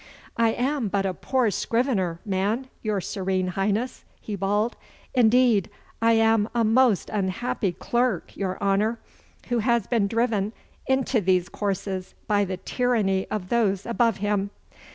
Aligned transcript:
'I 0.35 0.53
am 0.53 0.87
but 0.87 1.05
a 1.05 1.13
poor 1.13 1.51
scrivener 1.51 2.19
man, 2.25 2.65
your 2.81 2.99
serene 3.01 3.49
Highness,' 3.49 4.03
he 4.19 4.35
bawled. 4.35 4.75
'Indeed, 5.13 5.69
I 6.01 6.13
am 6.13 6.49
a 6.55 6.63
most 6.63 7.11
unhappy 7.11 7.71
clerk, 7.73 8.35
your 8.35 8.57
Honour, 8.63 8.97
who 9.49 9.59
has 9.59 9.85
been 9.85 10.07
driven 10.07 10.53
into 10.87 11.21
these 11.21 11.49
courses 11.49 12.15
by 12.25 12.45
the 12.45 12.57
tyranny 12.57 13.27
of 13.29 13.49
those 13.49 13.85
above 13.85 14.17
him. 14.17 14.49